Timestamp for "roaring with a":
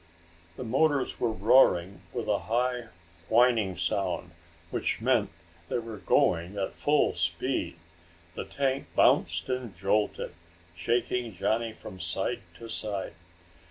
1.31-2.39